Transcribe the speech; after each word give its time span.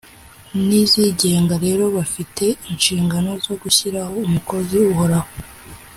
n’izigenga 0.67 1.55
rero 1.65 1.83
bafite 1.97 2.45
inshingano 2.71 3.29
zo 3.45 3.53
gushyiraho 3.61 4.15
umukozi 4.27 4.75
uhoraho 4.91 5.29